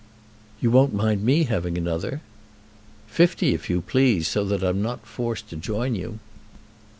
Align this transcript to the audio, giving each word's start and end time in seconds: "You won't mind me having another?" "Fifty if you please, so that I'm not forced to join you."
"You 0.59 0.71
won't 0.71 0.95
mind 0.95 1.21
me 1.23 1.43
having 1.43 1.77
another?" 1.77 2.21
"Fifty 3.05 3.53
if 3.53 3.69
you 3.69 3.81
please, 3.81 4.27
so 4.27 4.43
that 4.45 4.63
I'm 4.63 4.81
not 4.81 5.05
forced 5.05 5.47
to 5.51 5.55
join 5.55 5.93
you." 5.93 6.17